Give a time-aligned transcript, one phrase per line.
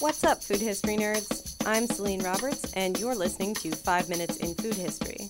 [0.00, 1.56] What's up, food history nerds?
[1.66, 5.28] I'm Celine Roberts, and you're listening to 5 Minutes in Food History.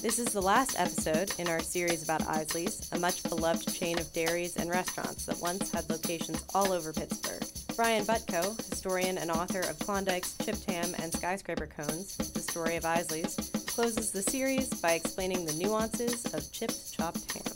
[0.00, 4.10] This is the last episode in our series about Isaly's, a much beloved chain of
[4.14, 7.42] dairies and restaurants that once had locations all over Pittsburgh.
[7.76, 12.86] Brian Butko, historian and author of Klondike's Chipped Ham and Skyscraper Cones, The Story of
[12.86, 13.36] Isaly's,
[13.66, 17.52] closes the series by explaining the nuances of chipped chopped ham.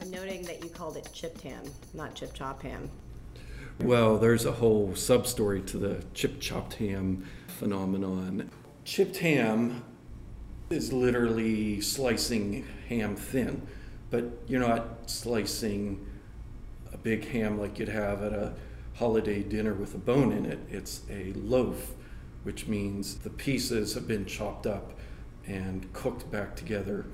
[0.00, 2.88] I'm noting that you called it chipped ham, not chip chop ham.
[3.80, 8.50] Well, there's a whole sub story to the chip chopped ham phenomenon.
[8.84, 9.84] Chipped ham
[10.70, 13.66] is literally slicing ham thin,
[14.10, 16.06] but you're not slicing
[16.92, 18.54] a big ham like you'd have at a
[18.94, 20.58] holiday dinner with a bone in it.
[20.70, 21.92] It's a loaf,
[22.44, 24.98] which means the pieces have been chopped up
[25.46, 27.04] and cooked back together.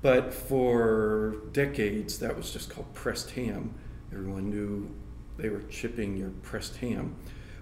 [0.00, 3.74] But for decades, that was just called pressed ham.
[4.10, 4.94] Everyone knew
[5.36, 7.16] they were chipping your pressed ham.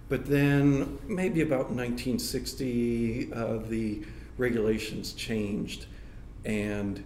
[0.09, 4.03] But then, maybe about 1960, uh, the
[4.37, 5.87] regulations changed,
[6.45, 7.03] and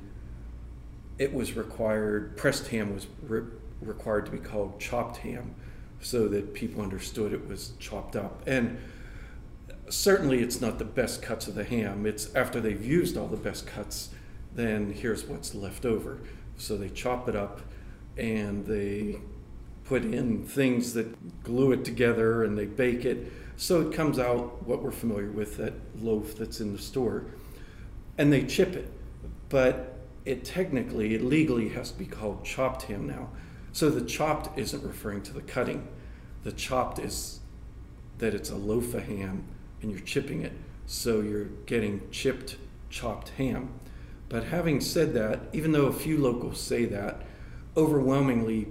[1.19, 3.43] it was required, pressed ham was re-
[3.81, 5.55] required to be called chopped ham
[6.01, 8.43] so that people understood it was chopped up.
[8.47, 8.79] And
[9.89, 12.07] certainly it's not the best cuts of the ham.
[12.07, 14.11] It's after they've used all the best cuts,
[14.55, 16.19] then here's what's left over.
[16.57, 17.61] So they chop it up
[18.17, 19.21] and they
[19.89, 23.33] put in things that glue it together and they bake it.
[23.57, 27.25] So it comes out what we're familiar with that loaf that's in the store.
[28.19, 28.93] And they chip it.
[29.49, 33.31] But it technically, it legally has to be called chopped ham now.
[33.73, 35.89] So the chopped isn't referring to the cutting.
[36.45, 37.41] The chopped is
[38.19, 39.45] that it's a loaf of ham
[39.81, 40.53] and you're chipping it.
[40.87, 42.57] So you're getting chipped,
[42.91, 43.71] chopped ham.
[44.29, 47.23] But having said that, even though a few locals say that,
[47.77, 48.67] overwhelmingly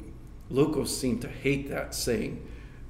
[0.50, 2.46] locals seem to hate that saying.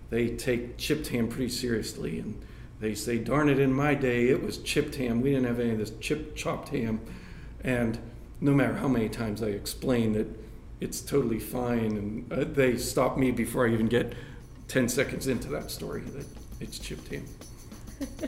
[0.10, 2.40] They take chipped ham pretty seriously and
[2.80, 5.22] they say, darn it, in my day it was chipped ham.
[5.22, 7.02] We didn't have any of this chipped, chopped ham.
[7.64, 7.98] And
[8.40, 10.28] no matter how many times I explain that
[10.80, 14.14] it's totally fine, and uh, they stop me before I even get
[14.68, 16.26] 10 seconds into that story that
[16.60, 17.26] it's chipped ham.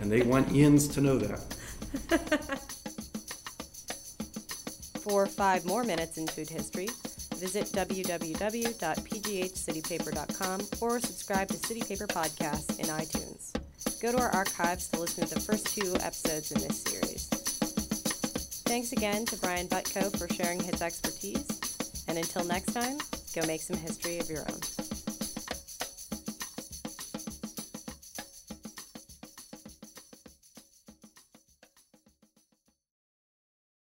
[0.01, 1.39] and they want yins to know that.
[4.99, 6.89] For five more minutes in food history,
[7.39, 13.53] visit www.pghcitypaper.com or subscribe to City Paper Podcasts in iTunes.
[14.01, 17.29] Go to our archives to listen to the first two episodes in this series.
[18.65, 21.47] Thanks again to Brian Butko for sharing his expertise,
[22.07, 22.97] and until next time,
[23.33, 24.88] go make some history of your own.